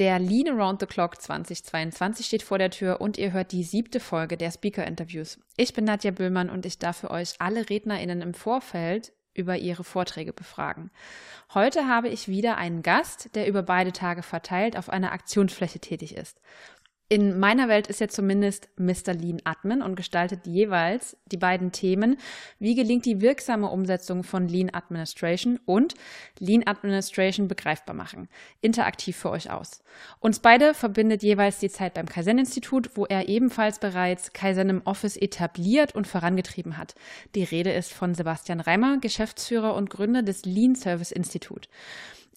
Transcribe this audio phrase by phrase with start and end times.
[0.00, 4.00] Der Lean Around the Clock 2022 steht vor der Tür und ihr hört die siebte
[4.00, 5.38] Folge der Speaker-Interviews.
[5.56, 9.84] Ich bin Nadja Böhlmann und ich darf für euch alle RednerInnen im Vorfeld über ihre
[9.84, 10.90] Vorträge befragen.
[11.54, 16.16] Heute habe ich wieder einen Gast, der über beide Tage verteilt auf einer Aktionsfläche tätig
[16.16, 16.40] ist.
[17.10, 19.12] In meiner Welt ist er zumindest Mr.
[19.12, 22.16] Lean Admin und gestaltet jeweils die beiden Themen,
[22.58, 25.94] wie gelingt die wirksame Umsetzung von Lean Administration und
[26.38, 28.28] Lean Administration begreifbar machen,
[28.62, 29.82] interaktiv für euch aus.
[30.18, 35.18] Uns beide verbindet jeweils die Zeit beim Kaizen-Institut, wo er ebenfalls bereits Kaizen im Office
[35.18, 36.94] etabliert und vorangetrieben hat.
[37.34, 41.68] Die Rede ist von Sebastian Reimer, Geschäftsführer und Gründer des Lean Service Institut.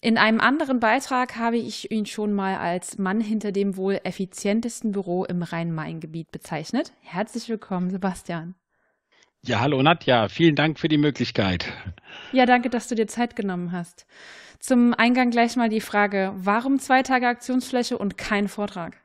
[0.00, 4.92] In einem anderen Beitrag habe ich ihn schon mal als Mann hinter dem wohl effizientesten
[4.92, 6.92] Büro im Rhein-Main-Gebiet bezeichnet.
[7.00, 8.54] Herzlich willkommen, Sebastian.
[9.44, 11.72] Ja, hallo Nadja, vielen Dank für die Möglichkeit.
[12.32, 14.06] Ja, danke, dass du dir Zeit genommen hast.
[14.60, 19.00] Zum Eingang gleich mal die Frage, warum zwei Tage Aktionsfläche und kein Vortrag?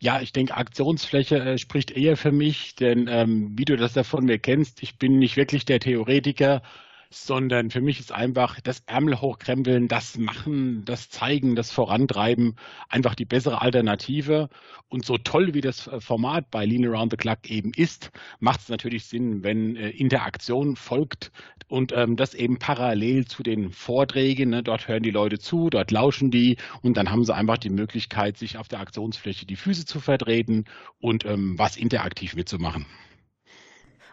[0.00, 4.04] Ja, ich denke, Aktionsfläche äh, spricht eher für mich, denn ähm, wie du das ja
[4.04, 6.62] von mir kennst, ich bin nicht wirklich der Theoretiker
[7.10, 12.56] sondern für mich ist einfach das Ärmel hochkrempeln, das Machen, das Zeigen, das Vorantreiben
[12.88, 14.48] einfach die bessere Alternative.
[14.88, 18.68] Und so toll wie das Format bei Lean Around the Clock eben ist, macht es
[18.68, 21.32] natürlich Sinn, wenn äh, Interaktion folgt
[21.68, 24.50] und ähm, das eben parallel zu den Vorträgen.
[24.50, 27.70] Ne, dort hören die Leute zu, dort lauschen die und dann haben sie einfach die
[27.70, 30.64] Möglichkeit, sich auf der Aktionsfläche die Füße zu vertreten
[31.00, 32.86] und ähm, was interaktiv mitzumachen.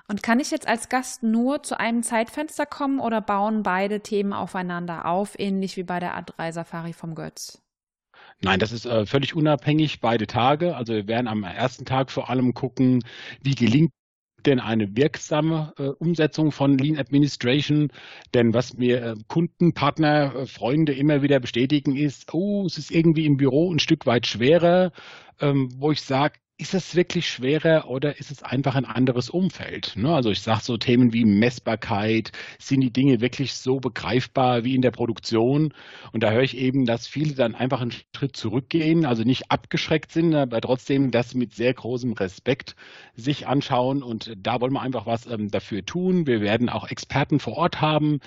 [0.08, 4.34] Und kann ich jetzt als Gast nur zu einem Zeitfenster kommen oder bauen beide Themen
[4.34, 7.62] aufeinander auf, ähnlich wie bei der A3 Safari vom Götz?
[8.42, 10.76] Nein, das ist äh, völlig unabhängig, beide Tage.
[10.76, 13.04] Also wir werden am ersten Tag vor allem gucken,
[13.42, 13.92] wie gelingt
[14.46, 17.92] denn eine wirksame äh, Umsetzung von Lean Administration?
[18.34, 22.92] Denn was mir äh, Kunden, Partner, äh, Freunde immer wieder bestätigen ist, oh, es ist
[22.92, 24.92] irgendwie im Büro ein Stück weit schwerer,
[25.40, 29.94] ähm, wo ich sage, ist es wirklich schwerer oder ist es einfach ein anderes Umfeld?
[29.98, 30.16] Ne?
[30.16, 34.82] Also ich sage so Themen wie Messbarkeit, sind die Dinge wirklich so begreifbar wie in
[34.82, 35.74] der Produktion?
[36.14, 40.14] Und da höre ich eben, dass viele dann einfach einen Schritt zurückgehen, also nicht abgeschreckt
[40.14, 42.78] sind, aber trotzdem das mit sehr großem Respekt
[43.16, 44.02] sich anschauen.
[44.02, 46.26] Und da wollen wir einfach was ähm, dafür tun.
[46.26, 48.22] Wir werden auch Experten vor Ort haben,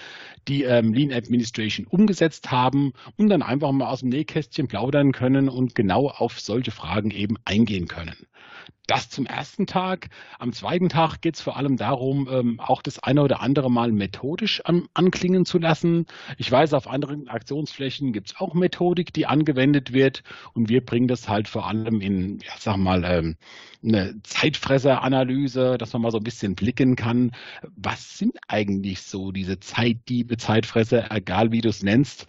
[0.48, 5.48] die ähm, Lean Administration umgesetzt haben und dann einfach mal aus dem Nähkästchen plaudern können
[5.48, 8.17] und genau auf solche Fragen eben eingehen können.
[8.88, 10.08] Das zum ersten Tag.
[10.38, 13.92] Am zweiten Tag geht es vor allem darum, ähm, auch das eine oder andere Mal
[13.92, 16.06] methodisch an, anklingen zu lassen.
[16.38, 20.22] Ich weiß, auf anderen Aktionsflächen gibt es auch Methodik, die angewendet wird.
[20.54, 23.36] Und wir bringen das halt vor allem in, ja, sag mal, ähm,
[23.84, 27.32] eine Zeitfresseranalyse, dass man mal so ein bisschen blicken kann.
[27.76, 32.26] Was sind eigentlich so diese Zeitdiebe, Zeitfresser, egal wie du es nennst?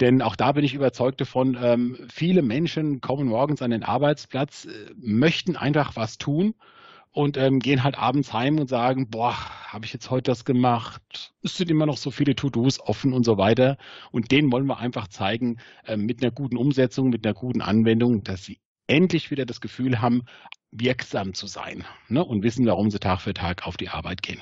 [0.00, 4.64] Denn auch da bin ich überzeugt davon, ähm, viele Menschen kommen morgens an den Arbeitsplatz,
[4.64, 6.54] äh, möchten einfach was tun
[7.12, 11.34] und ähm, gehen halt abends heim und sagen, boah, habe ich jetzt heute das gemacht?
[11.42, 13.76] Es sind immer noch so viele To-Dos offen und so weiter.
[14.10, 18.24] Und denen wollen wir einfach zeigen, äh, mit einer guten Umsetzung, mit einer guten Anwendung,
[18.24, 20.22] dass sie endlich wieder das Gefühl haben,
[20.70, 22.24] wirksam zu sein ne?
[22.24, 24.40] und wissen, warum sie Tag für Tag auf die Arbeit gehen.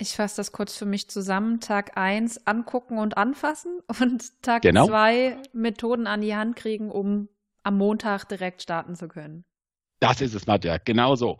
[0.00, 1.60] Ich fasse das kurz für mich zusammen.
[1.60, 5.42] Tag 1 angucken und anfassen und Tag 2 genau.
[5.52, 7.28] Methoden an die Hand kriegen, um
[7.62, 9.44] am Montag direkt starten zu können.
[10.00, 11.38] Das ist es, Nadja, genau so.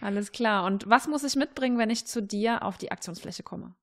[0.00, 0.64] Alles klar.
[0.64, 3.74] Und was muss ich mitbringen, wenn ich zu dir auf die Aktionsfläche komme?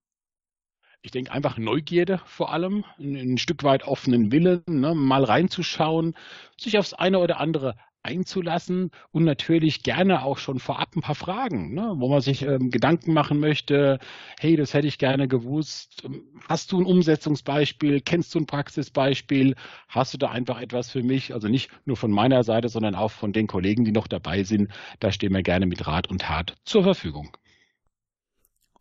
[1.05, 6.15] ich denke einfach Neugierde vor allem, ein, ein Stück weit offenen Willen, ne, mal reinzuschauen,
[6.59, 7.75] sich aufs eine oder andere
[8.05, 12.69] einzulassen und natürlich gerne auch schon vorab ein paar Fragen, ne, wo man sich ähm,
[12.69, 13.99] Gedanken machen möchte.
[14.39, 16.07] Hey, das hätte ich gerne gewusst.
[16.47, 18.01] Hast du ein Umsetzungsbeispiel?
[18.01, 19.55] Kennst du ein Praxisbeispiel?
[19.89, 21.33] Hast du da einfach etwas für mich?
[21.33, 24.71] Also nicht nur von meiner Seite, sondern auch von den Kollegen, die noch dabei sind.
[24.99, 27.35] Da stehen wir gerne mit Rat und Tat zur Verfügung.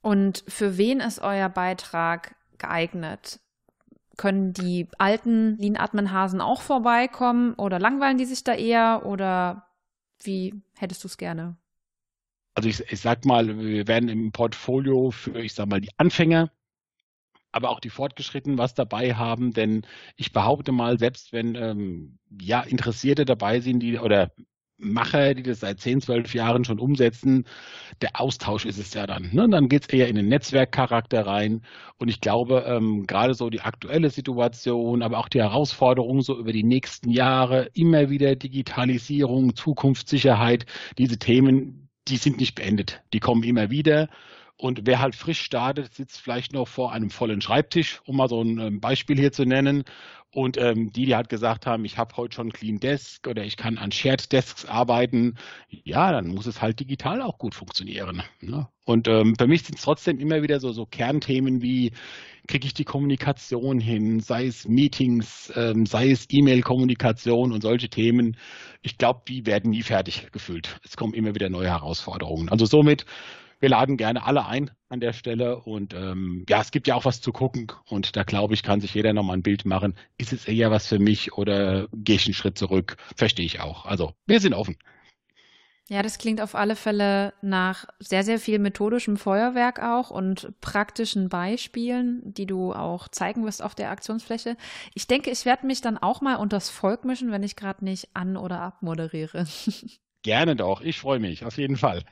[0.02, 3.40] Und für wen ist euer Beitrag geeignet?
[4.16, 9.66] Können die alten Lean-Admin-Hasen auch vorbeikommen oder langweilen die sich da eher oder
[10.22, 11.56] wie hättest du es gerne?
[12.54, 16.50] Also ich, ich sag mal, wir werden im Portfolio für, ich sag mal, die Anfänger,
[17.50, 19.86] aber auch die Fortgeschrittenen was dabei haben, denn
[20.16, 24.32] ich behaupte mal, selbst wenn ähm, ja Interessierte dabei sind, die oder
[24.76, 27.44] Macher, die das seit 10, 12 Jahren schon umsetzen,
[28.02, 29.30] der Austausch ist es ja dann.
[29.32, 29.48] Ne?
[29.48, 31.62] Dann geht es eher in den Netzwerkcharakter rein.
[31.98, 36.52] Und ich glaube, ähm, gerade so die aktuelle Situation, aber auch die Herausforderungen so über
[36.52, 40.66] die nächsten Jahre, immer wieder Digitalisierung, Zukunftssicherheit,
[40.98, 43.02] diese Themen, die sind nicht beendet.
[43.12, 44.08] Die kommen immer wieder.
[44.56, 48.40] Und wer halt frisch startet, sitzt vielleicht noch vor einem vollen Schreibtisch, um mal so
[48.40, 49.84] ein ähm, Beispiel hier zu nennen
[50.34, 53.56] Und ähm, die, die halt gesagt haben, ich habe heute schon Clean Desk oder ich
[53.56, 55.36] kann an Shared Desks arbeiten,
[55.68, 58.22] ja, dann muss es halt digital auch gut funktionieren.
[58.40, 58.66] Ne?
[58.84, 61.92] Und ähm, für mich sind es trotzdem immer wieder so, so Kernthemen wie,
[62.48, 68.36] kriege ich die Kommunikation hin, sei es Meetings, ähm, sei es E-Mail-Kommunikation und solche Themen.
[68.82, 70.80] Ich glaube, die werden nie fertig gefüllt.
[70.84, 72.48] Es kommen immer wieder neue Herausforderungen.
[72.48, 73.06] Also somit
[73.60, 77.04] wir laden gerne alle ein an der Stelle und ähm, ja, es gibt ja auch
[77.04, 79.94] was zu gucken und da glaube ich, kann sich jeder nochmal ein Bild machen.
[80.18, 82.96] Ist es eher was für mich oder gehe ich einen Schritt zurück?
[83.16, 83.86] Verstehe ich auch.
[83.86, 84.76] Also wir sind offen.
[85.88, 91.28] Ja, das klingt auf alle Fälle nach sehr, sehr viel methodischem Feuerwerk auch und praktischen
[91.28, 94.56] Beispielen, die du auch zeigen wirst auf der Aktionsfläche.
[94.94, 98.08] Ich denke, ich werde mich dann auch mal unters Volk mischen, wenn ich gerade nicht
[98.14, 99.46] an- oder abmoderiere.
[100.22, 100.80] Gerne doch.
[100.80, 102.02] Ich freue mich, auf jeden Fall.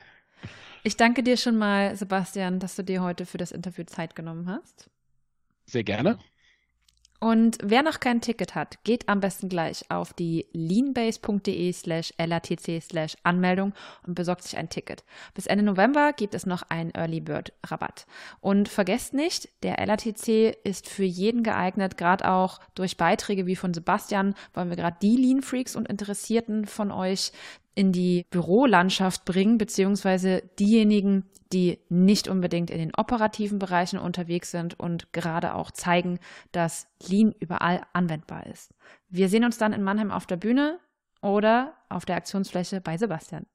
[0.83, 4.49] Ich danke dir schon mal, Sebastian, dass du dir heute für das Interview Zeit genommen
[4.49, 4.89] hast.
[5.65, 6.19] Sehr gerne.
[7.23, 12.81] Und wer noch kein Ticket hat, geht am besten gleich auf die leanbase.de slash latc
[12.81, 13.71] slash Anmeldung
[14.05, 15.05] und besorgt sich ein Ticket.
[15.33, 18.07] Bis Ende November gibt es noch einen Early Bird Rabatt.
[18.41, 23.73] Und vergesst nicht, der LATC ist für jeden geeignet, gerade auch durch Beiträge wie von
[23.73, 27.31] Sebastian wollen wir gerade die Lean Freaks und Interessierten von euch
[27.75, 34.79] in die Bürolandschaft bringen, beziehungsweise diejenigen, die nicht unbedingt in den operativen Bereichen unterwegs sind
[34.79, 36.19] und gerade auch zeigen,
[36.51, 38.73] dass Lean überall anwendbar ist.
[39.09, 40.79] Wir sehen uns dann in Mannheim auf der Bühne
[41.21, 43.45] oder auf der Aktionsfläche bei Sebastian.